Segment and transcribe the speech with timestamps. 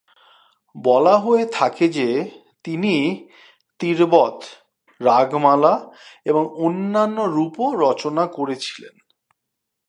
[0.75, 2.07] বলা হয়ে থাকে যে,
[2.63, 3.25] তিনি
[3.79, 4.43] "তীরবত",
[5.01, 5.73] "রাগমালা"
[6.25, 8.95] এবং অন্যান্য রূপও রচনা করেছিলেন।